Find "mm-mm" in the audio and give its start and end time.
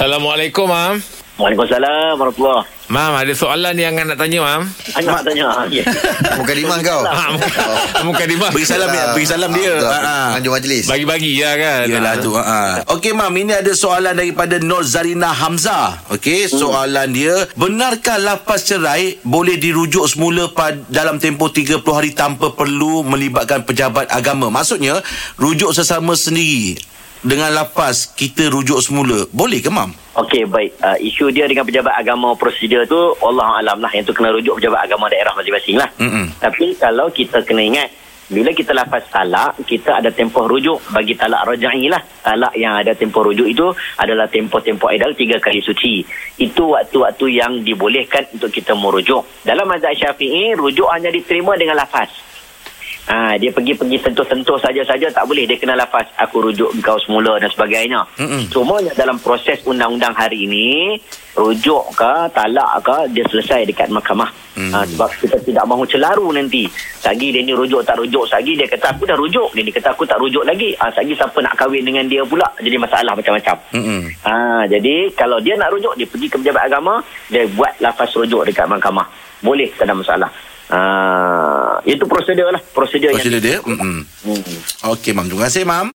36.02-36.34, 58.22-58.46, 73.74-74.00, 83.64-84.04